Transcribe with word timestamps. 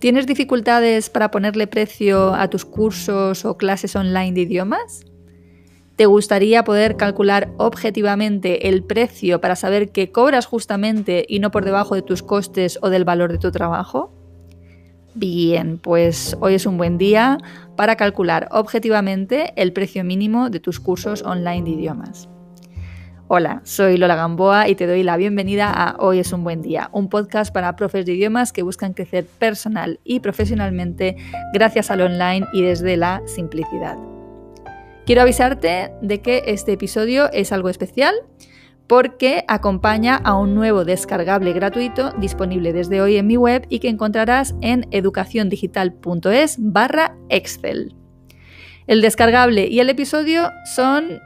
¿Tienes 0.00 0.26
dificultades 0.26 1.10
para 1.10 1.30
ponerle 1.30 1.66
precio 1.66 2.32
a 2.32 2.48
tus 2.48 2.64
cursos 2.64 3.44
o 3.44 3.58
clases 3.58 3.94
online 3.94 4.32
de 4.32 4.40
idiomas? 4.40 5.04
¿Te 5.96 6.06
gustaría 6.06 6.64
poder 6.64 6.96
calcular 6.96 7.52
objetivamente 7.58 8.68
el 8.68 8.82
precio 8.82 9.42
para 9.42 9.56
saber 9.56 9.92
que 9.92 10.10
cobras 10.10 10.46
justamente 10.46 11.26
y 11.28 11.38
no 11.38 11.50
por 11.50 11.66
debajo 11.66 11.96
de 11.96 12.00
tus 12.00 12.22
costes 12.22 12.78
o 12.80 12.88
del 12.88 13.04
valor 13.04 13.30
de 13.30 13.36
tu 13.36 13.50
trabajo? 13.50 14.10
Bien, 15.14 15.76
pues 15.76 16.34
hoy 16.40 16.54
es 16.54 16.64
un 16.64 16.78
buen 16.78 16.96
día 16.96 17.36
para 17.76 17.96
calcular 17.96 18.48
objetivamente 18.52 19.52
el 19.56 19.74
precio 19.74 20.02
mínimo 20.02 20.48
de 20.48 20.60
tus 20.60 20.80
cursos 20.80 21.22
online 21.22 21.64
de 21.64 21.70
idiomas. 21.72 22.26
Hola, 23.32 23.60
soy 23.62 23.96
Lola 23.96 24.16
Gamboa 24.16 24.66
y 24.66 24.74
te 24.74 24.88
doy 24.88 25.04
la 25.04 25.16
bienvenida 25.16 25.70
a 25.72 25.94
Hoy 26.00 26.18
es 26.18 26.32
un 26.32 26.42
buen 26.42 26.62
día, 26.62 26.90
un 26.92 27.08
podcast 27.08 27.54
para 27.54 27.76
profes 27.76 28.04
de 28.04 28.14
idiomas 28.14 28.52
que 28.52 28.64
buscan 28.64 28.92
crecer 28.92 29.24
personal 29.24 30.00
y 30.02 30.18
profesionalmente 30.18 31.14
gracias 31.54 31.92
al 31.92 32.00
online 32.00 32.44
y 32.52 32.62
desde 32.62 32.96
la 32.96 33.22
simplicidad. 33.26 33.96
Quiero 35.06 35.22
avisarte 35.22 35.92
de 36.02 36.20
que 36.20 36.42
este 36.46 36.72
episodio 36.72 37.30
es 37.30 37.52
algo 37.52 37.68
especial 37.68 38.16
porque 38.88 39.44
acompaña 39.46 40.16
a 40.16 40.34
un 40.34 40.56
nuevo 40.56 40.84
descargable 40.84 41.52
gratuito 41.52 42.10
disponible 42.18 42.72
desde 42.72 43.00
hoy 43.00 43.16
en 43.16 43.28
mi 43.28 43.36
web 43.36 43.64
y 43.68 43.78
que 43.78 43.90
encontrarás 43.90 44.56
en 44.60 44.88
educaciondigital.es 44.90 46.56
barra 46.58 47.14
Excel. 47.28 47.94
El 48.88 49.02
descargable 49.02 49.68
y 49.68 49.78
el 49.78 49.88
episodio 49.88 50.50
son 50.64 51.20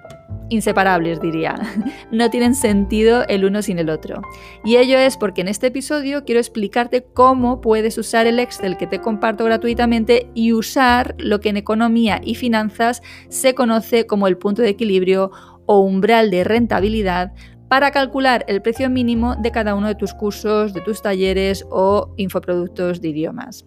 inseparables, 0.49 1.21
diría. 1.21 1.55
No 2.11 2.31
tienen 2.31 2.55
sentido 2.55 3.25
el 3.29 3.45
uno 3.45 3.63
sin 3.63 3.79
el 3.79 3.91
otro. 3.91 4.23
Y 4.65 4.77
ello 4.77 4.99
es 4.99 5.17
porque 5.17 5.41
en 5.41 5.49
este 5.49 5.69
episodio 5.69 6.25
quiero 6.25 6.41
explicarte 6.41 7.03
cómo 7.03 7.61
puedes 7.61 7.99
usar 7.99 8.27
el 8.27 8.39
Excel 8.39 8.77
que 8.77 8.87
te 8.87 9.01
comparto 9.01 9.45
gratuitamente 9.45 10.29
y 10.35 10.53
usar 10.53 11.15
lo 11.19 11.41
que 11.41 11.49
en 11.49 11.57
economía 11.57 12.21
y 12.23 12.35
finanzas 12.35 13.03
se 13.29 13.55
conoce 13.55 14.07
como 14.07 14.29
el 14.29 14.39
punto 14.39 14.63
de 14.63 14.69
equilibrio 14.69 15.31
o 15.67 15.81
umbral 15.81 16.31
de 16.31 16.45
rentabilidad 16.45 17.33
para 17.69 17.91
calcular 17.91 18.45
el 18.47 18.63
precio 18.63 18.89
mínimo 18.91 19.35
de 19.37 19.51
cada 19.51 19.75
uno 19.75 19.89
de 19.89 19.95
tus 19.95 20.15
cursos, 20.15 20.73
de 20.75 20.81
tus 20.81 21.03
talleres 21.03 21.65
o 21.71 22.15
infoproductos 22.17 23.01
de 23.01 23.09
idiomas. 23.09 23.67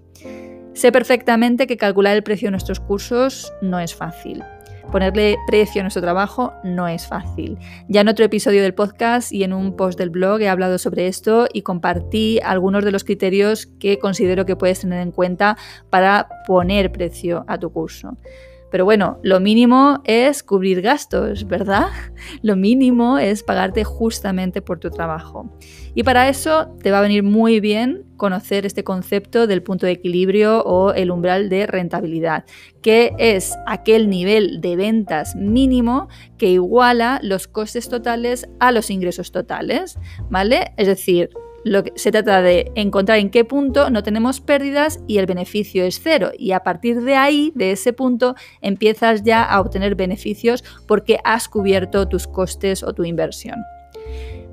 Sé 0.74 0.92
perfectamente 0.92 1.66
que 1.66 1.76
calcular 1.76 2.16
el 2.16 2.24
precio 2.24 2.48
de 2.48 2.52
nuestros 2.52 2.80
cursos 2.80 3.52
no 3.62 3.80
es 3.80 3.96
fácil. 3.96 4.44
Ponerle 4.92 5.38
precio 5.46 5.82
a 5.82 5.84
nuestro 5.84 6.02
trabajo 6.02 6.54
no 6.64 6.88
es 6.88 7.08
fácil. 7.08 7.58
Ya 7.90 8.02
en 8.02 8.08
otro 8.08 8.24
episodio 8.24 8.64
del 8.64 8.74
podcast 8.74 9.34
y 9.34 9.44
en 9.44 9.52
un 9.52 9.76
post 9.76 10.00
del 10.00 10.10
blog 10.10 10.42
he 10.42 10.48
hablado 10.48 10.78
sobre 10.78 11.08
esto 11.08 11.48
y 11.52 11.62
compartí 11.62 12.40
algunos 12.42 12.86
de 12.86 12.92
los 12.92 13.04
criterios 13.04 13.68
que 13.80 14.00
considero 14.00 14.46
que 14.46 14.56
puedes 14.56 14.80
tener 14.80 15.02
en 15.02 15.12
cuenta 15.12 15.58
para 15.90 16.30
poner 16.48 16.92
precio 16.92 17.44
a 17.48 17.58
tu 17.58 17.70
curso. 17.72 18.18
Pero 18.72 18.86
bueno, 18.86 19.20
lo 19.24 19.40
mínimo 19.40 20.02
es 20.06 20.44
cubrir 20.44 20.82
gastos, 20.82 21.48
¿verdad? 21.48 21.88
Lo 22.42 22.56
mínimo 22.56 23.18
es 23.18 23.44
pagarte 23.44 23.84
justamente 23.84 24.62
por 24.62 24.80
tu 24.80 24.90
trabajo. 24.90 25.50
Y 25.96 26.04
para 26.04 26.28
eso 26.28 26.76
te 26.82 26.92
va 26.92 27.00
a 27.00 27.02
venir 27.02 27.24
muy 27.24 27.60
bien 27.60 28.07
conocer 28.18 28.66
este 28.66 28.84
concepto 28.84 29.48
del 29.48 29.64
punto 29.64 29.86
de 29.86 29.94
equilibrio 29.94 30.64
o 30.64 30.94
el 30.94 31.12
umbral 31.12 31.50
de 31.50 31.68
rentabilidad, 31.68 32.46
que 32.82 33.14
es 33.18 33.56
aquel 33.66 34.10
nivel 34.10 34.60
de 34.60 34.76
ventas 34.76 35.36
mínimo 35.36 36.10
que 36.38 36.48
iguala 36.48 37.20
los 37.24 37.48
costes 37.48 37.90
totales 37.90 38.50
a 38.60 38.72
los 38.72 38.90
ingresos 38.90 39.32
totales, 39.32 39.98
¿vale? 40.30 40.74
Es 40.78 40.88
decir, 40.88 41.30
lo 41.64 41.84
que, 41.84 41.92
se 41.96 42.12
trata 42.12 42.42
de 42.42 42.72
encontrar 42.76 43.20
en 43.20 43.30
qué 43.30 43.46
punto 43.46 43.90
no 43.90 44.04
tenemos 44.04 44.42
pérdidas 44.42 45.00
y 45.08 45.18
el 45.18 45.26
beneficio 45.26 45.84
es 45.84 46.00
cero. 46.02 46.32
Y 46.38 46.52
a 46.52 46.62
partir 46.62 47.02
de 47.02 47.16
ahí, 47.16 47.52
de 47.56 47.72
ese 47.72 47.94
punto, 47.94 48.36
empiezas 48.62 49.24
ya 49.24 49.44
a 49.44 49.60
obtener 49.60 49.96
beneficios 49.96 50.64
porque 50.88 51.20
has 51.24 51.48
cubierto 51.50 52.08
tus 52.08 52.28
costes 52.28 52.84
o 52.84 52.94
tu 52.94 53.04
inversión. 53.04 53.58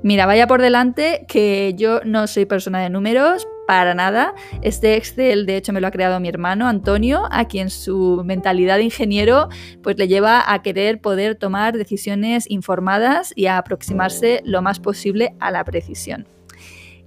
Mira, 0.03 0.25
vaya 0.25 0.45
por 0.45 0.61
delante 0.61 1.25
que 1.27 1.73
yo 1.75 2.01
no 2.03 2.27
soy 2.27 2.45
persona 2.45 2.79
de 2.79 2.89
números, 2.89 3.47
para 3.67 3.93
nada. 3.93 4.33
Este 4.61 4.95
Excel, 4.95 5.45
de 5.45 5.57
hecho, 5.57 5.73
me 5.73 5.81
lo 5.81 5.87
ha 5.87 5.91
creado 5.91 6.19
mi 6.19 6.29
hermano 6.29 6.67
Antonio, 6.67 7.23
a 7.31 7.45
quien 7.45 7.69
su 7.69 8.23
mentalidad 8.25 8.77
de 8.77 8.83
ingeniero 8.83 9.49
pues, 9.81 9.97
le 9.97 10.07
lleva 10.07 10.51
a 10.51 10.61
querer 10.61 11.01
poder 11.01 11.35
tomar 11.35 11.77
decisiones 11.77 12.49
informadas 12.49 13.33
y 13.35 13.47
a 13.47 13.57
aproximarse 13.57 14.41
lo 14.45 14.61
más 14.61 14.79
posible 14.79 15.35
a 15.39 15.51
la 15.51 15.63
precisión. 15.63 16.27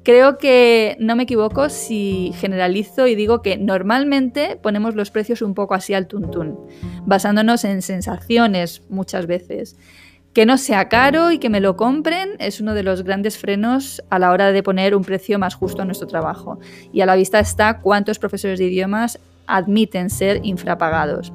Creo 0.05 0.39
que 0.39 0.97
no 1.01 1.17
me 1.17 1.25
equivoco 1.25 1.69
si 1.69 2.33
generalizo 2.37 3.07
y 3.07 3.15
digo 3.15 3.43
que 3.43 3.59
normalmente 3.59 4.57
ponemos 4.57 4.95
los 4.95 5.11
precios 5.11 5.43
un 5.43 5.53
poco 5.53 5.75
así 5.75 5.93
al 5.93 6.07
tuntún, 6.07 6.59
basándonos 7.05 7.65
en 7.65 7.83
sensaciones 7.83 8.83
muchas 8.89 9.27
veces. 9.27 9.77
Que 10.33 10.47
no 10.47 10.59
sea 10.59 10.89
caro 10.89 11.33
y 11.33 11.39
que 11.39 11.49
me 11.49 11.61
lo 11.61 11.77
compren 11.77 12.31
es 12.39 12.61
uno 12.61 12.75
de 12.75 12.83
los 12.83 13.03
grandes 13.03 13.39
frenos 13.39 14.03
a 14.11 14.19
la 14.19 14.31
hora 14.31 14.53
de 14.53 14.63
poner 14.63 14.95
un 14.95 15.03
precio 15.03 15.39
más 15.39 15.55
justo 15.55 15.83
a 15.83 15.85
nuestro 15.85 16.07
trabajo. 16.07 16.59
Y 16.93 17.01
a 17.01 17.07
la 17.07 17.17
vista 17.17 17.41
está 17.41 17.81
cuántos 17.81 18.19
profesores 18.19 18.59
de 18.59 18.67
idiomas 18.67 19.19
admiten 19.47 20.11
ser 20.11 20.41
infrapagados. 20.45 21.33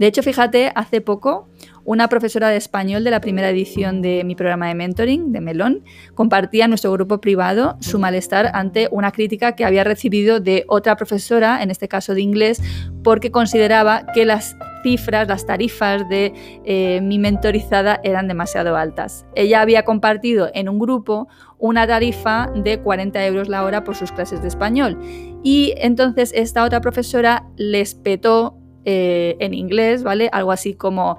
De 0.00 0.06
hecho, 0.06 0.22
fíjate, 0.22 0.72
hace 0.74 1.02
poco 1.02 1.46
una 1.84 2.08
profesora 2.08 2.48
de 2.48 2.56
español 2.56 3.04
de 3.04 3.10
la 3.10 3.20
primera 3.20 3.50
edición 3.50 4.00
de 4.00 4.24
mi 4.24 4.34
programa 4.34 4.68
de 4.68 4.74
mentoring, 4.74 5.32
de 5.32 5.40
Melón, 5.40 5.84
compartía 6.14 6.64
en 6.64 6.70
nuestro 6.70 6.92
grupo 6.92 7.20
privado 7.20 7.76
su 7.80 7.98
malestar 7.98 8.50
ante 8.54 8.88
una 8.90 9.12
crítica 9.12 9.56
que 9.56 9.64
había 9.64 9.84
recibido 9.84 10.40
de 10.40 10.64
otra 10.68 10.96
profesora, 10.96 11.62
en 11.62 11.70
este 11.70 11.86
caso 11.88 12.14
de 12.14 12.22
inglés, 12.22 12.62
porque 13.02 13.30
consideraba 13.30 14.06
que 14.14 14.24
las 14.24 14.56
cifras, 14.82 15.28
las 15.28 15.46
tarifas 15.46 16.08
de 16.08 16.32
eh, 16.64 17.00
mi 17.02 17.18
mentorizada 17.18 18.00
eran 18.02 18.28
demasiado 18.28 18.76
altas. 18.76 19.26
Ella 19.34 19.60
había 19.60 19.84
compartido 19.84 20.50
en 20.54 20.68
un 20.68 20.78
grupo 20.78 21.28
una 21.58 21.86
tarifa 21.86 22.50
de 22.54 22.80
40 22.80 23.26
euros 23.26 23.48
la 23.48 23.64
hora 23.64 23.84
por 23.84 23.96
sus 23.96 24.12
clases 24.12 24.42
de 24.42 24.48
español 24.48 24.98
y 25.42 25.74
entonces 25.76 26.32
esta 26.34 26.64
otra 26.64 26.80
profesora 26.80 27.46
les 27.56 27.94
petó 27.94 28.56
eh, 28.86 29.36
en 29.40 29.52
inglés, 29.52 30.02
¿vale? 30.02 30.30
Algo 30.32 30.52
así 30.52 30.72
como 30.72 31.18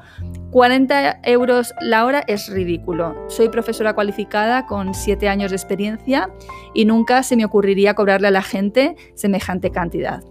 40 0.49 1.19
euros 1.23 1.75
la 1.79 2.05
hora 2.05 2.23
es 2.25 2.49
ridículo. 2.49 3.15
Soy 3.29 3.49
profesora 3.49 3.93
cualificada 3.93 4.65
con 4.65 4.95
7 4.95 5.29
años 5.29 5.51
de 5.51 5.57
experiencia 5.57 6.31
y 6.73 6.85
nunca 6.85 7.21
se 7.21 7.35
me 7.35 7.45
ocurriría 7.45 7.93
cobrarle 7.93 8.29
a 8.29 8.31
la 8.31 8.41
gente 8.41 8.95
semejante 9.13 9.69
cantidad. 9.69 10.23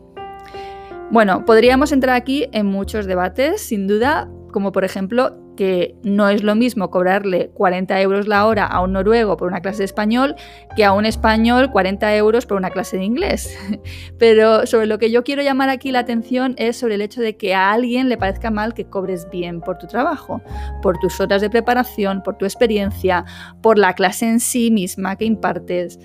Bueno, 1.10 1.44
podríamos 1.44 1.90
entrar 1.90 2.14
aquí 2.14 2.46
en 2.52 2.66
muchos 2.66 3.04
debates, 3.04 3.60
sin 3.62 3.88
duda, 3.88 4.30
como 4.52 4.70
por 4.70 4.84
ejemplo 4.84 5.36
que 5.56 5.96
no 6.04 6.28
es 6.28 6.44
lo 6.44 6.54
mismo 6.54 6.88
cobrarle 6.88 7.50
40 7.50 8.00
euros 8.00 8.28
la 8.28 8.46
hora 8.46 8.64
a 8.64 8.80
un 8.80 8.92
noruego 8.92 9.36
por 9.36 9.48
una 9.48 9.60
clase 9.60 9.78
de 9.78 9.86
español 9.86 10.36
que 10.76 10.84
a 10.84 10.92
un 10.92 11.04
español 11.06 11.72
40 11.72 12.16
euros 12.16 12.46
por 12.46 12.56
una 12.56 12.70
clase 12.70 12.96
de 12.96 13.04
inglés. 13.04 13.58
Pero 14.18 14.66
sobre 14.66 14.86
lo 14.86 14.98
que 14.98 15.10
yo 15.10 15.24
quiero 15.24 15.42
llamar 15.42 15.68
aquí 15.68 15.90
la 15.90 15.98
atención 15.98 16.54
es 16.56 16.76
sobre 16.76 16.94
el 16.94 17.02
hecho 17.02 17.20
de 17.20 17.36
que 17.36 17.54
a 17.54 17.72
alguien 17.72 18.08
le 18.08 18.16
parezca 18.16 18.52
mal 18.52 18.72
que 18.72 18.84
cobres 18.84 19.28
bien 19.30 19.60
por 19.60 19.78
tu 19.78 19.88
trabajo, 19.88 20.40
por 20.80 20.96
tus 20.98 21.20
horas 21.20 21.42
de 21.42 21.50
preparación, 21.50 22.22
por 22.22 22.38
tu 22.38 22.44
experiencia, 22.44 23.24
por 23.60 23.78
la 23.78 23.94
clase 23.94 24.28
en 24.28 24.38
sí 24.38 24.70
misma 24.70 25.16
que 25.16 25.24
impartes 25.24 25.98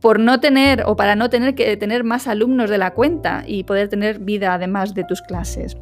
por 0.00 0.18
no 0.18 0.40
tener 0.40 0.84
o 0.86 0.96
para 0.96 1.14
no 1.16 1.30
tener 1.30 1.54
que 1.54 1.76
tener 1.76 2.04
más 2.04 2.26
alumnos 2.26 2.70
de 2.70 2.78
la 2.78 2.92
cuenta 2.92 3.44
y 3.46 3.64
poder 3.64 3.88
tener 3.88 4.18
vida 4.18 4.54
además 4.54 4.94
de 4.94 5.04
tus 5.04 5.22
clases. 5.22 5.76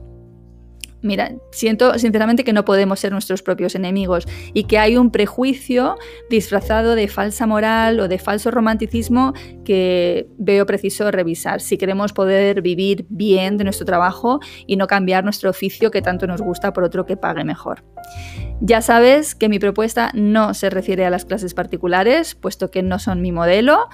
Mira, 1.00 1.32
siento 1.52 1.96
sinceramente 1.96 2.42
que 2.42 2.52
no 2.52 2.64
podemos 2.64 2.98
ser 2.98 3.12
nuestros 3.12 3.42
propios 3.42 3.76
enemigos 3.76 4.26
y 4.52 4.64
que 4.64 4.78
hay 4.78 4.96
un 4.96 5.12
prejuicio 5.12 5.96
disfrazado 6.28 6.96
de 6.96 7.06
falsa 7.06 7.46
moral 7.46 8.00
o 8.00 8.08
de 8.08 8.18
falso 8.18 8.50
romanticismo 8.50 9.32
que 9.64 10.28
veo 10.38 10.66
preciso 10.66 11.10
revisar 11.12 11.60
si 11.60 11.78
queremos 11.78 12.12
poder 12.12 12.62
vivir 12.62 13.06
bien 13.08 13.58
de 13.58 13.64
nuestro 13.64 13.86
trabajo 13.86 14.40
y 14.66 14.76
no 14.76 14.88
cambiar 14.88 15.22
nuestro 15.22 15.50
oficio 15.50 15.92
que 15.92 16.02
tanto 16.02 16.26
nos 16.26 16.42
gusta 16.42 16.72
por 16.72 16.82
otro 16.82 17.06
que 17.06 17.16
pague 17.16 17.44
mejor. 17.44 17.84
Ya 18.60 18.82
sabes 18.82 19.36
que 19.36 19.48
mi 19.48 19.60
propuesta 19.60 20.10
no 20.14 20.52
se 20.52 20.68
refiere 20.68 21.06
a 21.06 21.10
las 21.10 21.24
clases 21.24 21.54
particulares, 21.54 22.34
puesto 22.34 22.72
que 22.72 22.82
no 22.82 22.98
son 22.98 23.22
mi 23.22 23.30
modelo, 23.30 23.88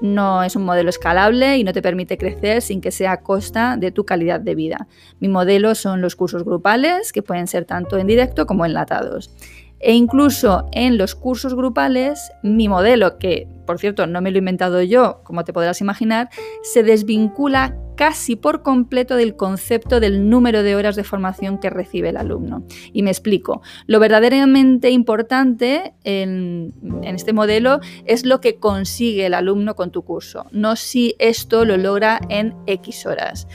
no 0.00 0.42
es 0.42 0.56
un 0.56 0.64
modelo 0.64 0.90
escalable 0.90 1.56
y 1.56 1.62
no 1.62 1.72
te 1.72 1.82
permite 1.82 2.18
crecer 2.18 2.60
sin 2.60 2.80
que 2.80 2.90
sea 2.90 3.12
a 3.12 3.20
costa 3.20 3.76
de 3.76 3.92
tu 3.92 4.04
calidad 4.04 4.40
de 4.40 4.56
vida. 4.56 4.88
Mi 5.20 5.28
modelo 5.28 5.76
son 5.76 6.00
los 6.00 6.16
cursos 6.16 6.44
grupales, 6.44 7.12
que 7.12 7.22
pueden 7.22 7.46
ser 7.46 7.64
tanto 7.64 7.96
en 7.96 8.08
directo 8.08 8.46
como 8.46 8.66
enlatados. 8.66 9.30
E 9.78 9.92
incluso 9.92 10.68
en 10.72 10.98
los 10.98 11.14
cursos 11.14 11.54
grupales, 11.54 12.32
mi 12.42 12.68
modelo, 12.68 13.18
que 13.18 13.46
por 13.68 13.78
cierto 13.78 14.06
no 14.06 14.22
me 14.22 14.30
lo 14.30 14.36
he 14.36 14.38
inventado 14.38 14.80
yo, 14.80 15.20
como 15.24 15.44
te 15.44 15.52
podrás 15.52 15.82
imaginar, 15.82 16.30
se 16.62 16.82
desvincula 16.82 17.76
casi 17.96 18.34
por 18.34 18.62
completo 18.62 19.14
del 19.14 19.36
concepto 19.36 20.00
del 20.00 20.30
número 20.30 20.62
de 20.62 20.74
horas 20.74 20.96
de 20.96 21.04
formación 21.04 21.58
que 21.58 21.68
recibe 21.68 22.08
el 22.08 22.16
alumno. 22.16 22.64
Y 22.94 23.02
me 23.02 23.10
explico. 23.10 23.60
Lo 23.86 24.00
verdaderamente 24.00 24.88
importante 24.88 25.92
en, 26.02 26.72
en, 27.02 27.14
este 27.14 27.34
modelo 27.34 27.80
es 28.06 28.24
lo 28.24 28.40
que 28.40 28.56
consigue 28.56 29.26
el 29.26 29.34
alumno 29.34 29.76
con 29.76 29.90
tu 29.90 30.02
curso, 30.02 30.46
no 30.50 30.74
si 30.74 31.14
esto 31.18 31.66
lo 31.66 31.76
logra 31.76 32.18
en 32.30 32.54
X 32.66 33.04
horas 33.04 33.48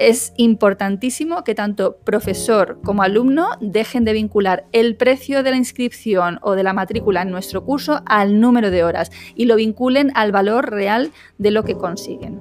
es 0.00 0.32
importantísimo 0.38 1.44
que 1.44 1.54
tanto 1.54 1.98
profesor 1.98 2.80
como 2.82 3.02
alumno 3.02 3.50
dejen 3.60 4.06
de 4.06 4.14
vincular 4.14 4.64
el 4.72 4.96
precio 4.96 5.42
de 5.42 5.50
la 5.50 5.58
inscripción 5.58 6.38
o 6.40 6.54
de 6.54 6.62
la 6.62 6.72
matrícula 6.72 7.20
en 7.20 7.30
nuestro 7.30 7.64
curso 7.64 8.00
al 8.06 8.40
número 8.40 8.70
de 8.70 8.82
horas 8.82 9.12
y 9.34 9.44
lo 9.44 9.56
vinculen 9.56 10.10
al 10.14 10.32
valor 10.32 10.70
real 10.70 11.12
de 11.36 11.50
lo 11.50 11.64
que 11.64 11.74
consiguen. 11.74 12.40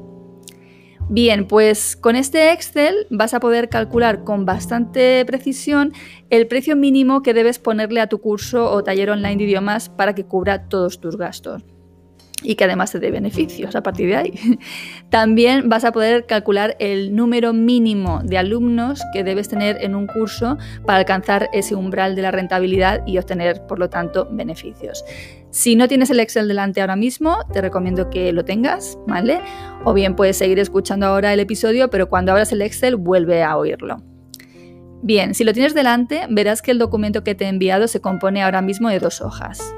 Bien, 1.10 1.48
pues 1.48 1.98
con 1.98 2.16
este 2.16 2.54
Excel 2.54 3.08
vas 3.10 3.34
a 3.34 3.42
poder 3.42 3.68
calcular 3.68 4.24
con 4.24 4.46
bastante 4.46 5.26
precisión 5.26 5.92
el 6.30 6.48
precio 6.48 6.78
mínimo 6.78 7.24
que 7.24 7.34
debes 7.34 7.60
ponerle 7.60 8.00
a 8.00 8.08
tu 8.08 8.22
curso 8.22 8.72
o 8.72 8.84
taller 8.84 9.10
online 9.10 9.36
de 9.36 9.44
idiomas 9.44 9.90
para 9.90 10.16
que 10.16 10.24
cubra 10.24 10.70
todos 10.70 11.02
tus 11.02 11.18
gastos 11.18 11.64
y 12.44 12.56
que 12.56 12.64
además 12.64 12.92
te 12.92 13.00
dé 13.00 13.12
beneficios 13.12 13.76
a 13.76 13.84
partir 13.84 14.10
de 14.10 14.16
ahí. 14.16 14.60
También 15.10 15.70
vas 15.70 15.84
a 15.84 15.92
poder 15.92 16.26
calcular 16.26 16.76
el 16.80 17.16
número 17.16 17.54
mínimo 17.54 18.22
de 18.24 18.38
alumnos 18.38 19.02
que 19.14 19.24
debes 19.24 19.50
tener 19.50 19.78
en 19.82 19.96
un 19.96 20.08
curso 20.08 20.58
para 20.86 21.00
alcanzar 21.00 21.50
ese 21.54 21.76
umbral 21.76 22.16
de 22.16 22.22
la 22.22 22.32
rentabilidad 22.32 23.06
y 23.06 23.18
obtener, 23.18 23.66
por 23.68 23.80
lo 23.80 23.90
tanto, 23.90 24.28
beneficios. 24.32 25.04
Si 25.52 25.76
no 25.76 25.88
tienes 25.88 26.10
el 26.12 26.20
Excel 26.20 26.48
delante 26.48 26.82
ahora 26.82 26.96
mismo, 26.96 27.38
te 27.52 27.62
recomiendo 27.62 28.10
que 28.10 28.32
lo 28.32 28.46
tengas, 28.46 28.98
¿vale? 29.08 29.42
O 29.84 29.94
bien 29.94 30.16
puedes 30.16 30.38
seguir 30.38 30.60
escuchando 30.60 31.08
ahora 31.08 31.34
el 31.34 31.40
episodio, 31.40 31.90
pero 31.90 32.08
cuando 32.08 32.32
abras 32.32 32.52
el 32.52 32.62
Excel 32.62 32.96
vuelve 32.96 33.44
a 33.44 33.58
oírlo. 33.58 33.98
Bien, 35.02 35.34
si 35.34 35.44
lo 35.44 35.54
tienes 35.54 35.74
delante, 35.74 36.28
verás 36.30 36.62
que 36.62 36.72
el 36.72 36.78
documento 36.78 37.24
que 37.24 37.34
te 37.34 37.46
he 37.46 37.48
enviado 37.48 37.88
se 37.88 38.02
compone 38.02 38.44
ahora 38.44 38.62
mismo 38.62 38.90
de 38.90 39.00
dos 39.00 39.22
hojas. 39.22 39.74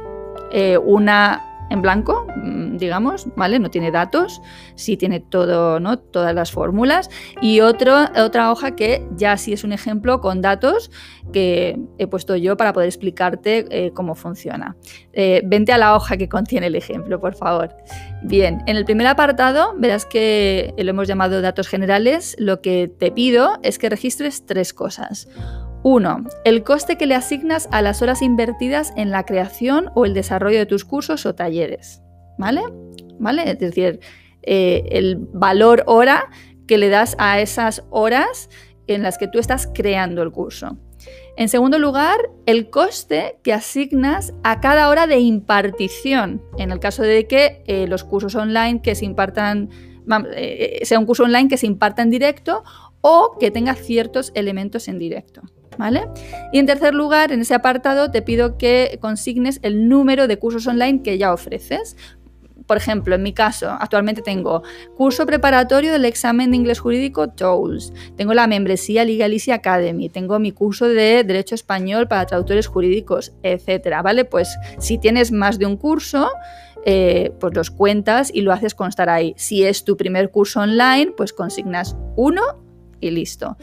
Eh, 0.52 0.78
una 0.78 1.51
en 1.72 1.82
blanco, 1.82 2.28
mm, 2.36 2.78
digamos, 2.78 3.28
¿vale? 3.36 3.58
No 3.58 3.72
tiene 3.72 3.92
datos, 3.92 4.42
sí 4.76 4.98
tiene 4.98 5.22
todo, 5.22 5.80
¿no? 5.80 5.98
Todas 5.98 6.36
las 6.36 6.52
fórmulas. 6.52 7.10
Y 7.42 7.62
otra 7.62 8.52
hoja 8.52 8.76
que 8.76 9.08
ya 9.16 9.38
sí 9.38 9.54
es 9.54 9.64
un 9.64 9.72
ejemplo 9.72 10.20
con 10.20 10.42
datos 10.42 10.92
que 11.32 11.80
he 11.98 12.08
puesto 12.08 12.36
yo 12.36 12.58
para 12.58 12.74
poder 12.74 12.88
explicarte 12.88 13.66
eh, 13.70 13.92
cómo 13.94 14.16
funciona. 14.16 14.76
Eh, 15.14 15.42
vente 15.46 15.72
a 15.72 15.78
la 15.78 15.96
hoja 15.96 16.18
que 16.18 16.28
contiene 16.28 16.68
el 16.68 16.76
ejemplo, 16.76 17.20
por 17.22 17.36
favor. 17.36 17.74
Bien, 18.24 18.62
en 18.68 18.76
el 18.76 18.84
primer 18.84 19.08
apartado 19.08 19.74
verás 19.78 20.06
que 20.06 20.74
lo 20.78 20.90
hemos 20.90 21.08
llamado 21.08 21.42
datos 21.42 21.70
generales. 21.70 22.36
Lo 22.38 22.62
que 22.62 22.92
te 23.00 23.12
pido 23.12 23.60
es 23.64 23.80
que 23.80 23.90
registres 23.90 24.46
tres 24.46 24.74
cosas. 24.74 25.30
1. 25.84 26.26
El 26.46 26.64
coste 26.64 26.98
que 26.98 27.08
le 27.08 27.16
asignas 27.16 27.68
a 27.72 27.82
las 27.82 28.02
horas 28.02 28.22
invertidas 28.22 28.94
en 28.96 29.12
la 29.12 29.26
creación 29.26 29.90
o 29.96 30.06
el 30.06 30.14
desarrollo 30.14 30.60
de 30.60 30.66
tus 30.66 30.86
cursos 30.86 31.26
o 31.26 31.36
talleres. 31.36 32.02
¿Vale? 32.38 32.62
¿Vale? 33.20 33.50
Es 33.50 33.60
decir, 33.60 34.00
eh, 34.44 34.84
el 34.92 35.18
valor 35.18 35.84
hora 35.88 36.30
que 36.68 36.78
le 36.78 36.90
das 36.90 37.16
a 37.20 37.40
esas 37.40 37.84
horas 37.90 38.50
en 38.88 39.04
las 39.04 39.18
que 39.18 39.28
tú 39.28 39.40
estás 39.40 39.70
creando 39.74 40.22
el 40.24 40.32
curso. 40.32 40.78
En 41.38 41.50
segundo 41.50 41.80
lugar, 41.80 42.18
el 42.46 42.70
coste 42.70 43.40
que 43.44 43.54
asignas 43.54 44.34
a 44.44 44.60
cada 44.60 44.90
hora 44.90 45.08
de 45.08 45.20
impartición, 45.20 46.42
en 46.58 46.72
el 46.72 46.80
caso 46.80 47.04
de 47.04 47.28
que 47.28 47.64
eh, 47.66 47.88
los 47.88 48.04
cursos 48.04 48.36
online 48.36 48.82
que 48.82 48.96
se 48.96 49.06
impartan, 49.06 49.70
eh, 50.36 50.80
sea 50.84 51.00
un 51.00 51.06
curso 51.06 51.24
online 51.24 51.48
que 51.48 51.58
se 51.58 51.66
imparta 51.66 52.02
en 52.02 52.12
directo 52.12 52.64
o 53.02 53.38
que 53.40 53.50
tenga 53.50 53.74
ciertos 53.76 54.32
elementos 54.36 54.88
en 54.88 55.00
directo. 55.00 55.42
¿Vale? 55.78 56.08
Y 56.52 56.60
en 56.60 56.66
tercer 56.66 56.94
lugar, 56.94 57.32
en 57.32 57.42
ese 57.42 57.54
apartado 57.54 58.12
te 58.12 58.22
pido 58.22 58.58
que 58.58 58.98
consignes 59.02 59.60
el 59.64 59.88
número 59.88 60.28
de 60.28 60.38
cursos 60.38 60.68
online 60.68 61.02
que 61.02 61.18
ya 61.18 61.34
ofreces. 61.34 61.96
Por 62.68 62.78
ejemplo, 62.78 63.16
en 63.16 63.24
mi 63.24 63.34
caso, 63.34 63.70
actualmente 63.70 64.22
tengo 64.22 64.64
curso 64.96 65.26
preparatorio 65.26 65.92
del 65.92 66.06
examen 66.06 66.52
de 66.52 66.58
inglés 66.58 66.80
jurídico 66.80 67.28
TOELS, 67.30 67.92
tengo 68.16 68.34
la 68.34 68.48
membresía 68.48 69.04
Legalicia 69.04 69.56
Academy, 69.56 70.10
tengo 70.10 70.40
mi 70.40 70.52
curso 70.52 70.88
de 70.88 71.24
Derecho 71.24 71.56
Español 71.56 72.08
para 72.08 72.26
traductores 72.26 72.68
jurídicos, 72.68 73.34
etcétera, 73.44 74.02
¿vale? 74.02 74.24
Pues 74.24 74.58
si 74.78 74.98
tienes 74.98 75.32
más 75.32 75.60
de 75.60 75.66
un 75.66 75.76
curso, 75.76 76.30
eh, 76.86 77.34
pues 77.40 77.54
los 77.56 77.72
cuentas 77.72 78.32
y 78.34 78.42
lo 78.42 78.54
haces 78.54 78.74
constar 78.74 79.10
ahí. 79.10 79.34
Si 79.38 79.64
es 79.64 79.84
tu 79.84 79.98
primer 79.98 80.32
curso 80.32 80.62
online, 80.62 81.14
pues 81.16 81.34
consignas 81.34 81.96
uno 82.16 82.42
y 83.02 83.12
listo. 83.12 83.58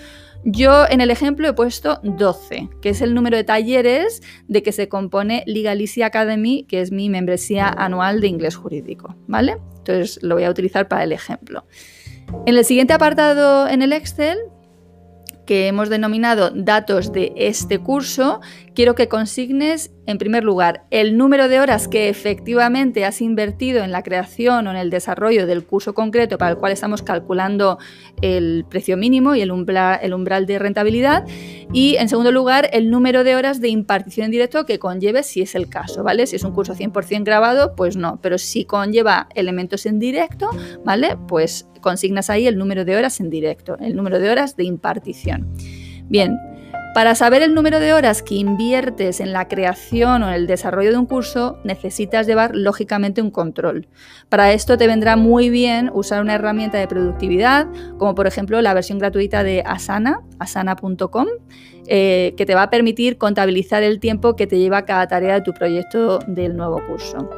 Yo 0.44 0.86
en 0.88 1.00
el 1.00 1.10
ejemplo 1.10 1.48
he 1.48 1.52
puesto 1.52 2.00
12, 2.02 2.68
que 2.80 2.90
es 2.90 3.00
el 3.00 3.14
número 3.14 3.36
de 3.36 3.44
talleres 3.44 4.22
de 4.46 4.62
que 4.62 4.72
se 4.72 4.88
compone 4.88 5.42
Legalicia 5.46 6.06
Academy, 6.06 6.64
que 6.68 6.80
es 6.80 6.92
mi 6.92 7.08
membresía 7.08 7.68
anual 7.68 8.20
de 8.20 8.28
inglés 8.28 8.56
jurídico, 8.56 9.16
¿vale? 9.26 9.58
Entonces 9.78 10.20
lo 10.22 10.36
voy 10.36 10.44
a 10.44 10.50
utilizar 10.50 10.86
para 10.86 11.04
el 11.04 11.12
ejemplo. 11.12 11.64
En 12.46 12.56
el 12.56 12.64
siguiente 12.64 12.92
apartado 12.92 13.68
en 13.68 13.82
el 13.82 13.92
Excel 13.92 14.38
que 15.48 15.66
hemos 15.66 15.88
denominado 15.88 16.50
datos 16.50 17.10
de 17.10 17.32
este 17.34 17.78
curso, 17.78 18.40
quiero 18.74 18.94
que 18.94 19.08
consignes, 19.08 19.90
en 20.08 20.16
primer 20.16 20.42
lugar, 20.42 20.84
el 20.90 21.18
número 21.18 21.48
de 21.48 21.60
horas 21.60 21.86
que 21.86 22.08
efectivamente 22.08 23.04
has 23.04 23.20
invertido 23.20 23.84
en 23.84 23.92
la 23.92 24.02
creación 24.02 24.66
o 24.66 24.70
en 24.70 24.78
el 24.78 24.88
desarrollo 24.88 25.46
del 25.46 25.66
curso 25.66 25.92
concreto 25.92 26.38
para 26.38 26.52
el 26.52 26.56
cual 26.56 26.72
estamos 26.72 27.02
calculando 27.02 27.76
el 28.22 28.64
precio 28.70 28.96
mínimo 28.96 29.34
y 29.34 29.42
el 29.42 29.50
umbral, 29.52 30.46
de 30.46 30.58
rentabilidad. 30.58 31.26
Y, 31.74 31.96
en 31.96 32.08
segundo 32.08 32.32
lugar, 32.32 32.70
el 32.72 32.88
número 32.90 33.22
de 33.22 33.36
horas 33.36 33.60
de 33.60 33.68
impartición 33.68 34.24
en 34.24 34.30
directo 34.30 34.64
que 34.64 34.78
conlleve 34.78 35.22
si 35.22 35.42
es 35.42 35.54
el 35.54 35.68
caso, 35.68 36.02
¿vale? 36.02 36.26
Si 36.26 36.36
es 36.36 36.42
un 36.42 36.52
curso 36.52 36.74
100% 36.74 37.24
grabado, 37.24 37.76
pues 37.76 37.98
no, 37.98 38.18
pero 38.22 38.38
si 38.38 38.64
conlleva 38.64 39.28
elementos 39.34 39.84
en 39.84 39.98
directo, 39.98 40.48
¿vale? 40.86 41.18
Pues 41.28 41.68
consignas 41.82 42.30
ahí 42.30 42.46
el 42.46 42.56
número 42.56 42.86
de 42.86 42.96
horas 42.96 43.20
en 43.20 43.28
directo, 43.28 43.76
el 43.78 43.94
número 43.94 44.18
de 44.18 44.30
horas 44.30 44.56
de 44.56 44.64
impartición. 44.64 45.52
Bien, 46.10 46.38
para 46.98 47.14
saber 47.14 47.42
el 47.42 47.54
número 47.54 47.78
de 47.78 47.92
horas 47.92 48.24
que 48.24 48.34
inviertes 48.34 49.20
en 49.20 49.32
la 49.32 49.46
creación 49.46 50.24
o 50.24 50.26
en 50.26 50.34
el 50.34 50.48
desarrollo 50.48 50.90
de 50.90 50.98
un 50.98 51.06
curso, 51.06 51.60
necesitas 51.62 52.26
llevar 52.26 52.56
lógicamente 52.56 53.22
un 53.22 53.30
control. 53.30 53.86
Para 54.28 54.52
esto 54.52 54.76
te 54.76 54.88
vendrá 54.88 55.14
muy 55.14 55.48
bien 55.48 55.92
usar 55.94 56.20
una 56.20 56.34
herramienta 56.34 56.76
de 56.76 56.88
productividad, 56.88 57.68
como 57.98 58.16
por 58.16 58.26
ejemplo 58.26 58.60
la 58.62 58.74
versión 58.74 58.98
gratuita 58.98 59.44
de 59.44 59.62
Asana, 59.64 60.22
asana.com, 60.40 61.28
eh, 61.86 62.34
que 62.36 62.46
te 62.46 62.56
va 62.56 62.64
a 62.64 62.70
permitir 62.70 63.16
contabilizar 63.16 63.84
el 63.84 64.00
tiempo 64.00 64.34
que 64.34 64.48
te 64.48 64.58
lleva 64.58 64.84
cada 64.84 65.06
tarea 65.06 65.34
de 65.34 65.42
tu 65.42 65.54
proyecto 65.54 66.18
del 66.26 66.56
nuevo 66.56 66.84
curso. 66.84 67.30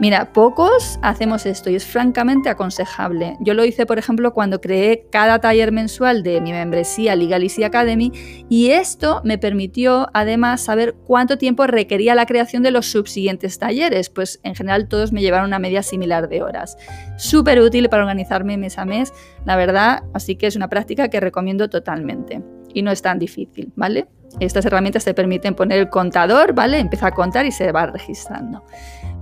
Mira, 0.00 0.32
pocos 0.32 0.98
hacemos 1.02 1.44
esto 1.44 1.68
y 1.68 1.74
es 1.74 1.84
francamente 1.84 2.48
aconsejable. 2.48 3.36
Yo 3.40 3.52
lo 3.52 3.66
hice, 3.66 3.84
por 3.84 3.98
ejemplo, 3.98 4.32
cuando 4.32 4.58
creé 4.58 5.06
cada 5.12 5.40
taller 5.40 5.72
mensual 5.72 6.22
de 6.22 6.40
mi 6.40 6.52
membresía 6.52 7.14
Legal 7.14 7.42
Easy 7.42 7.64
Academy 7.64 8.10
y 8.48 8.70
esto 8.70 9.20
me 9.24 9.36
permitió 9.36 10.08
además 10.14 10.62
saber 10.62 10.94
cuánto 11.06 11.36
tiempo 11.36 11.66
requería 11.66 12.14
la 12.14 12.24
creación 12.24 12.62
de 12.62 12.70
los 12.70 12.86
subsiguientes 12.86 13.58
talleres, 13.58 14.08
pues 14.08 14.40
en 14.42 14.54
general 14.54 14.88
todos 14.88 15.12
me 15.12 15.20
llevaron 15.20 15.48
una 15.48 15.58
media 15.58 15.82
similar 15.82 16.30
de 16.30 16.42
horas. 16.42 16.78
Súper 17.18 17.60
útil 17.60 17.90
para 17.90 18.04
organizarme 18.04 18.56
mes 18.56 18.78
a 18.78 18.86
mes, 18.86 19.12
la 19.44 19.56
verdad, 19.56 20.04
así 20.14 20.36
que 20.36 20.46
es 20.46 20.56
una 20.56 20.70
práctica 20.70 21.08
que 21.08 21.20
recomiendo 21.20 21.68
totalmente 21.68 22.42
y 22.72 22.80
no 22.80 22.90
es 22.90 23.02
tan 23.02 23.18
difícil, 23.18 23.70
¿vale? 23.76 24.08
Estas 24.38 24.64
herramientas 24.64 25.04
te 25.04 25.12
permiten 25.12 25.54
poner 25.54 25.78
el 25.78 25.90
contador, 25.90 26.54
¿vale? 26.54 26.78
Empieza 26.78 27.08
a 27.08 27.12
contar 27.12 27.44
y 27.44 27.52
se 27.52 27.70
va 27.70 27.84
registrando. 27.84 28.64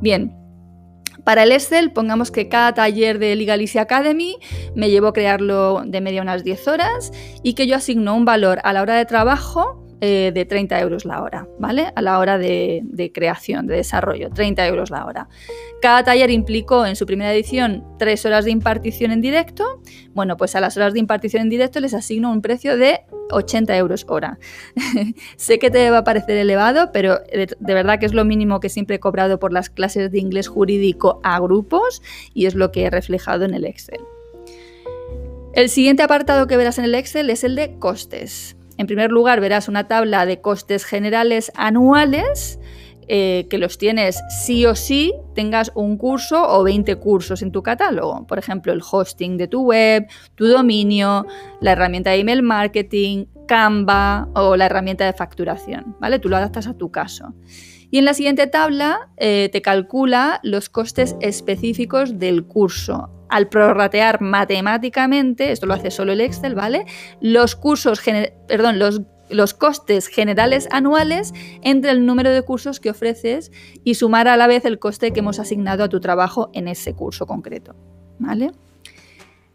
Bien, 0.00 0.47
para 1.28 1.42
el 1.42 1.52
Excel, 1.52 1.92
pongamos 1.92 2.30
que 2.30 2.48
cada 2.48 2.72
taller 2.72 3.18
de 3.18 3.36
Legalicia 3.36 3.82
Academy 3.82 4.38
me 4.74 4.88
llevó 4.88 5.12
crearlo 5.12 5.82
de 5.84 6.00
media 6.00 6.22
unas 6.22 6.42
10 6.42 6.68
horas 6.68 7.12
y 7.42 7.52
que 7.52 7.66
yo 7.66 7.76
asigno 7.76 8.16
un 8.16 8.24
valor 8.24 8.60
a 8.64 8.72
la 8.72 8.80
hora 8.80 8.94
de 8.94 9.04
trabajo 9.04 9.87
eh, 10.00 10.30
de 10.32 10.44
30 10.44 10.80
euros 10.80 11.04
la 11.04 11.22
hora, 11.22 11.48
¿vale? 11.58 11.92
A 11.96 12.02
la 12.02 12.20
hora 12.20 12.38
de, 12.38 13.10
creación, 13.12 13.66
de 13.66 13.74
desarrollo, 13.76 14.30
30 14.30 14.66
euros 14.68 14.90
la 14.90 15.04
hora. 15.04 15.28
Cada 15.82 16.04
taller 16.04 16.30
implicó 16.30 16.86
en 16.86 16.94
su 16.94 17.04
primera 17.04 17.32
edición 17.34 17.84
tres 17.98 18.24
horas 18.24 18.44
de 18.44 18.52
impartición 18.52 19.10
en 19.10 19.20
directo. 19.20 19.82
Bueno, 20.14 20.36
pues 20.36 20.54
a 20.54 20.60
las 20.60 20.76
horas 20.76 20.92
de 20.92 21.00
impartición 21.00 21.42
en 21.42 21.50
directo 21.50 21.80
les 21.80 21.94
asigno 21.94 22.30
un 22.30 22.42
precio 22.42 22.76
de 22.76 23.00
80 23.30 23.76
euros 23.76 24.06
hora. 24.08 24.38
sé 25.36 25.58
que 25.58 25.70
te 25.70 25.90
va 25.90 25.98
a 25.98 26.04
parecer 26.04 26.36
elevado, 26.36 26.92
pero 26.92 27.18
de, 27.18 27.74
verdad 27.74 27.98
que 27.98 28.06
es 28.06 28.14
lo 28.14 28.24
mínimo 28.24 28.60
que 28.60 28.68
siempre 28.68 28.96
he 28.96 29.00
cobrado 29.00 29.40
por 29.40 29.52
las 29.52 29.68
clases 29.68 30.12
de 30.12 30.18
inglés 30.20 30.46
jurídico 30.46 31.20
a 31.24 31.40
grupos 31.40 32.02
y 32.34 32.46
es 32.46 32.54
lo 32.54 32.70
que 32.70 32.84
he 32.84 32.90
reflejado 32.90 33.44
en 33.44 33.54
el 33.54 33.64
Excel. 33.64 34.00
El 35.54 35.68
siguiente 35.70 36.04
apartado 36.04 36.46
que 36.46 36.56
verás 36.56 36.78
en 36.78 36.84
el 36.84 36.94
Excel 36.94 37.30
es 37.30 37.42
el 37.42 37.56
de 37.56 37.78
costes. 37.78 38.57
En 38.78 38.86
primer 38.86 39.10
lugar, 39.10 39.40
verás 39.40 39.68
una 39.68 39.88
tabla 39.88 40.24
de 40.24 40.40
costes 40.40 40.84
generales 40.84 41.52
anuales 41.56 42.58
eh, 43.10 43.46
que 43.48 43.56
los 43.56 43.78
tienes 43.78 44.22
sí 44.28 44.66
o 44.66 44.74
sí, 44.74 45.14
tengas 45.34 45.72
un 45.74 45.96
curso 45.96 46.46
o 46.46 46.62
20 46.62 46.96
cursos 46.96 47.40
en 47.40 47.52
tu 47.52 47.62
catálogo. 47.62 48.26
Por 48.26 48.38
ejemplo, 48.38 48.70
el 48.70 48.82
hosting 48.88 49.38
de 49.38 49.48
tu 49.48 49.62
web, 49.62 50.06
tu 50.34 50.46
dominio, 50.46 51.26
la 51.62 51.72
herramienta 51.72 52.10
de 52.10 52.18
email 52.18 52.42
marketing, 52.42 53.26
Canva 53.46 54.28
o 54.34 54.56
la 54.56 54.66
herramienta 54.66 55.06
de 55.06 55.14
facturación. 55.14 55.96
¿vale? 56.00 56.18
Tú 56.18 56.28
lo 56.28 56.36
adaptas 56.36 56.66
a 56.66 56.74
tu 56.74 56.90
caso. 56.90 57.34
Y 57.90 57.96
en 57.96 58.04
la 58.04 58.12
siguiente 58.12 58.46
tabla 58.46 59.08
eh, 59.16 59.48
te 59.50 59.62
calcula 59.62 60.38
los 60.42 60.68
costes 60.68 61.16
específicos 61.20 62.18
del 62.18 62.44
curso. 62.44 63.17
Al 63.28 63.48
prorratear 63.48 64.20
matemáticamente, 64.20 65.52
esto 65.52 65.66
lo 65.66 65.74
hace 65.74 65.90
solo 65.90 66.12
el 66.12 66.20
Excel, 66.20 66.54
¿vale? 66.54 66.86
Los 67.20 67.56
cursos, 67.56 68.00
perdón, 68.46 68.78
los, 68.78 69.02
los 69.30 69.54
costes 69.54 70.08
generales 70.08 70.68
anuales 70.70 71.34
entre 71.62 71.90
el 71.90 72.06
número 72.06 72.30
de 72.30 72.42
cursos 72.42 72.80
que 72.80 72.90
ofreces 72.90 73.52
y 73.84 73.94
sumar 73.94 74.28
a 74.28 74.36
la 74.36 74.46
vez 74.46 74.64
el 74.64 74.78
coste 74.78 75.12
que 75.12 75.20
hemos 75.20 75.38
asignado 75.38 75.84
a 75.84 75.88
tu 75.88 76.00
trabajo 76.00 76.50
en 76.54 76.68
ese 76.68 76.94
curso 76.94 77.26
concreto, 77.26 77.74
¿vale? 78.18 78.52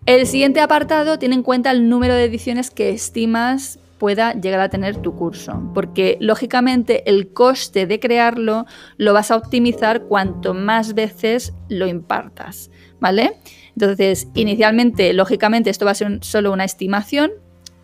El 0.05 0.27
siguiente 0.27 0.59
apartado 0.59 1.17
tiene 1.17 1.35
en 1.35 1.43
cuenta 1.43 1.71
el 1.71 1.87
número 1.87 2.13
de 2.13 2.25
ediciones 2.25 2.69
que 2.69 2.89
estimas 2.89 3.79
pueda 3.97 4.33
llegar 4.33 4.59
a 4.59 4.67
tener 4.67 4.97
tu 4.97 5.15
curso, 5.15 5.71
porque 5.73 6.17
lógicamente 6.19 7.09
el 7.09 7.31
coste 7.31 7.87
de 7.87 8.01
crearlo 8.01 8.65
lo 8.97 9.13
vas 9.13 9.31
a 9.31 9.37
optimizar 9.37 10.03
cuanto 10.03 10.53
más 10.53 10.93
veces 10.93 11.53
lo 11.69 11.87
impartas, 11.87 12.69
¿vale? 12.99 13.37
Entonces, 13.75 14.27
inicialmente, 14.35 15.13
lógicamente, 15.13 15.69
esto 15.69 15.85
va 15.85 15.91
a 15.91 15.95
ser 15.95 16.19
solo 16.21 16.51
una 16.51 16.63
estimación, 16.63 17.31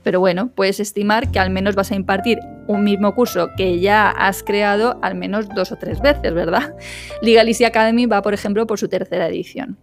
pero 0.04 0.20
bueno, 0.20 0.52
puedes 0.56 0.80
estimar 0.80 1.32
que 1.32 1.40
al 1.40 1.50
menos 1.50 1.76
vas 1.76 1.92
a 1.92 1.96
impartir 1.96 2.40
un 2.68 2.84
mismo 2.84 3.16
curso 3.16 3.50
que 3.58 3.80
ya 3.80 4.10
has 4.10 4.44
creado 4.44 5.00
al 5.02 5.16
menos 5.16 5.50
dos 5.50 5.72
o 5.72 5.78
tres 5.78 6.00
veces, 6.02 6.34
¿verdad? 6.34 6.76
Legal 7.22 7.50
Academy 7.66 8.06
va, 8.06 8.22
por 8.22 8.34
ejemplo, 8.34 8.66
por 8.68 8.80
su 8.80 8.88
tercera 8.88 9.28
edición. 9.28 9.78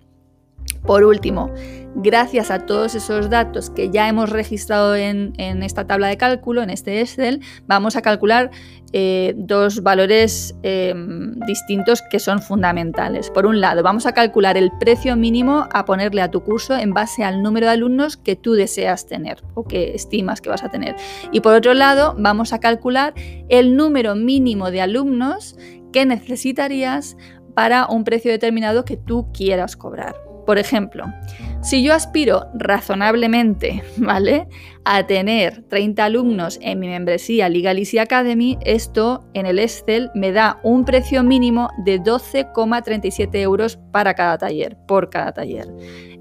Por 0.87 1.03
último, 1.03 1.51
gracias 1.97 2.53
a 2.53 2.61
todos 2.61 2.95
esos 2.95 3.29
datos 3.29 3.71
que 3.71 3.91
ya 3.91 4.09
hemos 4.09 4.31
registrado 4.31 4.95
en, 4.95 5.35
esta 5.37 5.85
tabla 5.85 6.07
de 6.07 6.17
cálculo, 6.17 6.63
en 6.63 6.71
este 6.71 7.01
Excel, 7.01 7.41
vamos 7.67 7.97
a 7.97 8.03
calcular 8.03 8.53
eh, 8.93 9.35
dos 9.37 9.83
valores 9.83 10.55
em, 10.63 11.33
distintos 11.41 12.03
que 12.09 12.21
son 12.21 12.41
fundamentales. 12.41 13.31
Por 13.31 13.47
un 13.47 13.61
lado, 13.61 13.83
vamos 13.83 14.07
a 14.07 14.13
calcular 14.13 14.57
el 14.57 14.71
precio 14.79 15.17
mínimo 15.17 15.67
a 15.73 15.85
ponerle 15.85 16.23
a 16.23 16.31
tu 16.31 16.45
curso 16.45 16.77
en 16.77 16.93
base 16.93 17.25
al 17.25 17.43
número 17.43 17.67
de 17.67 17.73
alumnos 17.73 18.17
que 18.17 18.37
tú 18.37 18.53
deseas 18.53 19.07
tener 19.07 19.43
o 19.55 19.65
que 19.65 19.93
estimas 19.93 20.41
que 20.41 20.51
vas 20.51 20.63
a 20.63 20.69
tener. 20.69 20.95
Y 21.33 21.41
por 21.41 21.53
otro 21.55 21.75
lado, 21.75 22.15
vamos 22.17 22.53
a 22.53 22.61
calcular 22.61 23.13
el 23.49 23.75
número 23.75 24.15
mínimo 24.15 24.71
de 24.71 24.83
alumnos 24.83 25.57
que 25.93 26.07
necesitarías 26.07 27.17
para 27.55 27.87
un 27.87 28.05
precio 28.05 28.31
determinado 28.31 28.85
que 28.85 28.97
tú 28.97 29.33
quieras 29.33 29.77
cobrar. 29.77 30.26
Por 30.47 30.59
ejemplo, 30.59 31.13
si 31.61 31.83
yo 31.83 31.93
aspiro 31.93 32.47
razonablemente, 32.55 33.83
¿vale? 33.97 34.47
A 34.85 35.05
tener 35.09 35.65
30 35.65 36.05
alumnos 36.05 36.59
en 36.63 36.79
mi 36.79 36.87
membresía 36.87 37.49
Legal 37.49 37.83
Academy, 38.01 38.57
esto 38.63 39.29
en 39.35 39.47
el 39.47 39.59
Excel 39.59 40.11
me 40.15 40.31
da 40.31 40.61
un 40.63 40.85
precio 40.85 41.25
mínimo 41.25 41.69
de 41.85 42.01
12,37 42.01 43.41
euros 43.41 43.79
para 43.91 44.15
cada 44.15 44.39
taller, 44.39 44.77
por 44.87 45.11
cada 45.11 45.33
taller. 45.33 45.67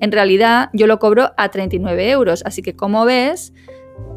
En 0.01 0.11
realidad 0.11 0.69
yo 0.73 0.87
lo 0.87 0.97
cobro 0.97 1.31
a 1.37 1.49
39 1.49 2.09
euros, 2.09 2.41
así 2.43 2.63
que 2.63 2.75
como 2.75 3.05
ves, 3.05 3.53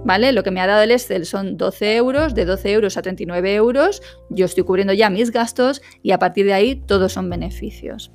¿vale? 0.07 0.33
Lo 0.33 0.43
que 0.43 0.50
me 0.50 0.62
ha 0.62 0.67
dado 0.67 0.83
el 0.83 0.93
Excel 0.93 1.27
son 1.27 1.59
12 1.59 1.97
euros, 1.97 2.35
de 2.35 2.47
12 2.47 2.73
euros 2.73 2.97
a 2.97 3.03
39 3.03 3.55
euros, 3.55 4.00
yo 4.31 4.47
estoy 4.47 4.65
cubriendo 4.65 4.95
ya 4.95 5.11
mis 5.11 5.31
gastos 5.31 5.83
y 6.03 6.12
a 6.12 6.19
partir 6.19 6.47
de 6.47 6.55
ahí 6.55 6.77
todos 6.77 7.12
son 7.12 7.29
beneficios. 7.29 8.12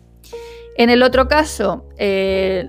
En 0.75 0.89
el 0.89 1.03
otro 1.03 1.27
caso, 1.27 1.85
eh, 1.97 2.67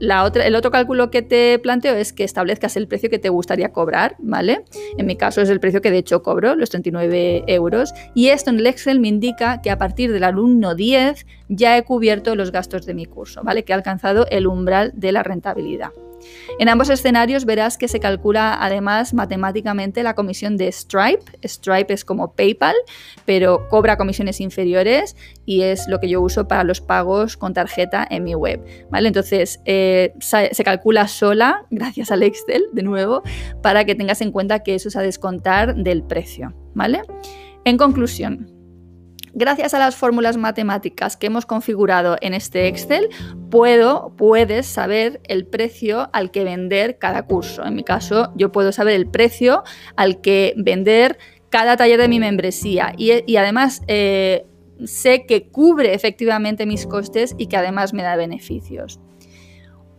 el 0.00 0.54
otro 0.56 0.70
cálculo 0.72 1.10
que 1.10 1.22
te 1.22 1.58
planteo 1.60 1.94
es 1.94 2.12
que 2.12 2.24
establezcas 2.24 2.76
el 2.76 2.88
precio 2.88 3.08
que 3.08 3.20
te 3.20 3.28
gustaría 3.28 3.72
cobrar, 3.72 4.16
¿vale? 4.18 4.64
En 4.98 5.06
mi 5.06 5.16
caso 5.16 5.40
es 5.40 5.48
el 5.48 5.60
precio 5.60 5.80
que 5.80 5.92
de 5.92 5.98
hecho 5.98 6.22
cobro, 6.22 6.56
los 6.56 6.70
39 6.70 7.44
euros. 7.46 7.94
Y 8.14 8.28
esto 8.28 8.50
en 8.50 8.58
el 8.58 8.66
Excel 8.66 8.98
me 8.98 9.08
indica 9.08 9.60
que 9.62 9.70
a 9.70 9.78
partir 9.78 10.12
del 10.12 10.24
alumno 10.24 10.74
10 10.74 11.24
ya 11.48 11.76
he 11.76 11.84
cubierto 11.84 12.34
los 12.34 12.50
gastos 12.50 12.84
de 12.84 12.94
mi 12.94 13.06
curso, 13.06 13.42
¿vale? 13.44 13.64
Que 13.64 13.72
he 13.72 13.76
alcanzado 13.76 14.26
el 14.30 14.48
umbral 14.48 14.92
de 14.96 15.12
la 15.12 15.22
rentabilidad. 15.22 15.90
En 16.58 16.68
ambos 16.68 16.90
escenarios 16.90 17.44
verás 17.44 17.78
que 17.78 17.88
se 17.88 18.00
calcula 18.00 18.58
además 18.60 19.14
matemáticamente 19.14 20.02
la 20.02 20.14
comisión 20.14 20.56
de 20.56 20.70
Stripe. 20.70 21.24
Stripe 21.42 21.92
es 21.92 22.04
como 22.04 22.34
PayPal, 22.34 22.74
pero 23.24 23.68
cobra 23.68 23.96
comisiones 23.96 24.40
inferiores 24.40 25.16
y 25.46 25.62
es 25.62 25.88
lo 25.88 26.00
que 26.00 26.08
yo 26.08 26.20
uso 26.20 26.48
para 26.48 26.64
los 26.64 26.80
pagos 26.80 27.36
con 27.36 27.54
tarjeta 27.54 28.06
en 28.08 28.24
mi 28.24 28.34
web. 28.34 28.64
¿vale? 28.90 29.08
Entonces 29.08 29.60
eh, 29.64 30.12
se 30.20 30.64
calcula 30.64 31.08
sola, 31.08 31.66
gracias 31.70 32.10
al 32.10 32.22
Excel 32.22 32.64
de 32.72 32.82
nuevo, 32.82 33.22
para 33.62 33.84
que 33.84 33.94
tengas 33.94 34.20
en 34.20 34.32
cuenta 34.32 34.60
que 34.60 34.74
eso 34.74 34.88
es 34.88 34.96
a 34.96 35.02
descontar 35.02 35.74
del 35.74 36.02
precio. 36.02 36.54
¿vale? 36.74 37.02
En 37.64 37.76
conclusión, 37.76 38.51
Gracias 39.34 39.72
a 39.72 39.78
las 39.78 39.96
fórmulas 39.96 40.36
matemáticas 40.36 41.16
que 41.16 41.28
hemos 41.28 41.46
configurado 41.46 42.18
en 42.20 42.34
este 42.34 42.68
Excel, 42.68 43.08
puedo, 43.50 44.14
puedes 44.16 44.66
saber 44.66 45.22
el 45.24 45.46
precio 45.46 46.10
al 46.12 46.30
que 46.30 46.44
vender 46.44 46.98
cada 46.98 47.24
curso. 47.24 47.64
En 47.64 47.74
mi 47.74 47.82
caso, 47.82 48.32
yo 48.36 48.52
puedo 48.52 48.72
saber 48.72 48.94
el 48.94 49.06
precio 49.06 49.62
al 49.96 50.20
que 50.20 50.52
vender 50.58 51.18
cada 51.48 51.78
taller 51.78 51.98
de 51.98 52.08
mi 52.08 52.20
membresía 52.20 52.92
y, 52.96 53.36
además 53.36 53.82
eh, 53.86 54.44
sé 54.84 55.24
que 55.26 55.48
cubre 55.48 55.94
efectivamente 55.94 56.66
mis 56.66 56.86
costes 56.86 57.34
y 57.38 57.46
que 57.46 57.56
además 57.56 57.94
me 57.94 58.02
da 58.02 58.16
beneficios. 58.16 59.00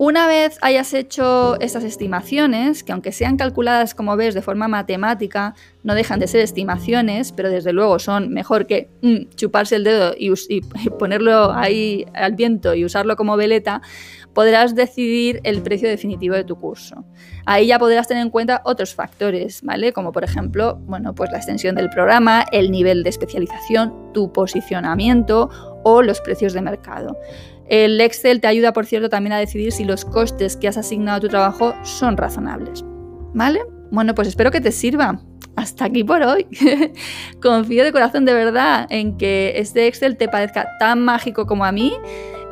Una 0.06 0.28
vez 0.28 0.58
hayas 0.62 0.94
hecho 0.94 1.58
estas 1.62 1.86
estimaciones, 1.86 2.84
que 2.84 2.92
aunque 2.92 3.14
sean 3.14 3.38
calculadas 3.38 3.96
como 3.96 4.18
ves 4.18 4.34
de 4.34 4.42
forma 4.42 4.68
matemática, 4.68 5.56
no 5.82 5.96
dejan 5.96 6.20
de 6.20 6.28
ser 6.28 6.42
estimaciones, 6.42 7.32
pero 7.32 7.50
desde 7.50 7.72
luego 7.72 8.00
son 8.00 8.28
mejor 8.34 8.68
que 8.68 8.90
mm, 9.02 9.30
chuparse 9.38 9.78
el 9.78 9.86
dedo 9.86 10.14
y, 10.18 10.30
ponerlo 11.00 11.54
ahí 11.54 12.06
al 12.14 12.34
viento 12.34 12.76
y 12.76 12.84
usarlo 12.84 13.16
como 13.16 13.38
veleta, 13.38 13.82
podrás 14.34 14.76
decidir 14.76 15.40
el 15.46 15.62
precio 15.62 15.88
definitivo 15.88 16.36
de 16.36 16.44
tu 16.44 16.58
curso. 16.58 17.06
Ahí 17.46 17.68
ya 17.68 17.80
podrás 17.80 18.06
tener 18.06 18.24
en 18.24 18.30
cuenta 18.30 18.62
otros 18.66 18.94
factores, 18.94 19.62
¿vale? 19.62 19.94
Como 19.94 20.12
por 20.12 20.26
ejemplo, 20.26 20.82
bueno, 20.82 21.16
pues 21.16 21.32
la 21.32 21.38
extensión 21.38 21.76
del 21.76 21.90
programa, 21.90 22.44
el 22.52 22.72
nivel 22.72 23.04
de 23.04 23.10
especialización, 23.10 24.12
tu 24.12 24.34
posicionamiento 24.34 25.50
o 25.86 26.02
los 26.02 26.20
precios 26.20 26.52
de 26.52 26.62
mercado. 26.62 27.18
El 27.68 28.00
Excel 28.02 28.42
te 28.42 28.48
ayuda, 28.48 28.74
por 28.74 28.86
cierto, 28.86 29.10
también 29.10 29.34
a 29.34 29.40
decidir 29.40 29.72
si 29.72 29.84
los 29.84 30.06
costes 30.06 30.58
que 30.58 30.68
has 30.68 30.78
asignado 30.78 31.18
a 31.18 31.22
tu 31.22 31.30
trabajo 31.30 31.74
son 31.84 32.18
razonables. 32.18 32.84
¿Vale? 33.34 33.62
Bueno, 33.92 34.16
pues 34.16 34.28
espero 34.28 34.52
que 34.52 34.62
te 34.62 34.72
sirva. 34.72 35.22
Hasta 35.56 35.86
aquí 35.86 36.04
por 36.04 36.22
hoy. 36.24 36.48
Confío 37.42 37.84
de 37.84 37.92
corazón 37.92 38.26
de 38.26 38.34
verdad 38.34 38.88
en 38.90 39.18
que 39.18 39.54
este 39.58 39.88
Excel 39.88 40.18
te 40.18 40.28
parezca 40.28 40.68
tan 40.80 41.04
mágico 41.06 41.46
como 41.46 41.64
a 41.64 41.72
mí 41.72 41.94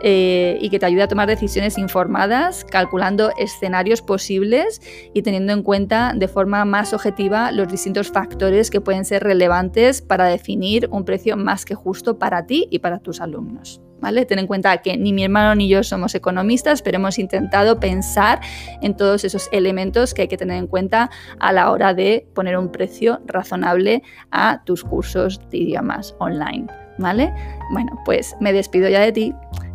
eh, 0.04 0.58
y 0.62 0.70
que 0.70 0.80
te 0.80 0.86
ayude 0.86 1.04
a 1.04 1.08
tomar 1.08 1.28
decisiones 1.28 1.78
informadas, 1.78 2.64
calculando 2.64 3.32
escenarios 3.38 4.02
posibles 4.02 4.82
y 5.14 5.22
teniendo 5.22 5.54
en 5.54 5.62
cuenta 5.62 6.14
de 6.16 6.28
forma 6.28 6.66
más 6.66 6.94
objetiva 6.94 7.52
los 7.52 7.68
distintos 7.68 8.12
factores 8.12 8.70
que 8.72 8.82
pueden 8.82 9.06
ser 9.06 9.24
relevantes 9.24 10.02
para 10.02 10.26
definir 10.26 10.88
un 10.92 11.06
precio 11.06 11.38
más 11.38 11.66
que 11.66 11.76
justo 11.76 12.18
para 12.18 12.46
ti 12.46 12.68
y 12.72 12.80
para 12.80 13.00
tus 13.00 13.22
alumnos. 13.22 13.82
Ten 14.02 14.40
en 14.40 14.48
cuenta 14.48 14.78
que 14.78 14.98
ni 14.98 15.14
mi 15.14 15.24
hermano 15.24 15.56
ni 15.56 15.70
yo 15.70 15.84
somos 15.84 16.16
economistas, 16.16 16.82
pero 16.82 16.98
hemos 16.98 17.20
intentado 17.20 17.80
pensar 17.80 18.42
en 18.82 18.98
todos 18.98 19.24
esos 19.24 19.48
elementos 19.52 20.14
que 20.14 20.24
hay 20.24 20.28
que 20.28 20.38
tener 20.38 20.58
en 20.58 20.68
cuenta 20.68 21.10
a 21.40 21.54
la 21.54 21.72
hora 21.72 21.94
de 21.94 22.28
poner 22.34 22.58
un 22.58 22.72
precio 22.72 23.22
razonable 23.26 24.04
a 24.32 24.64
tus 24.66 24.84
cursos 24.84 25.40
de 25.50 25.58
idiomas 25.58 26.16
online, 26.20 26.68
¿vale? 26.98 27.34
Bueno, 27.72 28.00
pues 28.06 28.36
me 28.40 28.54
despido 28.54 28.90
ya 28.90 29.02
de 29.02 29.12
ti, 29.12 29.34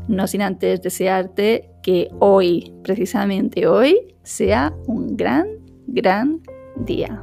no 0.09 0.27
sin 0.27 0.43
antes 0.43 0.83
desearte 0.83 1.71
que 1.83 2.11
hoy, 2.19 2.75
precisamente 2.83 3.67
hoy, 3.67 4.15
sea 4.23 4.75
un 4.87 5.17
gran, 5.17 5.47
gran 5.87 6.41
día. 6.77 7.23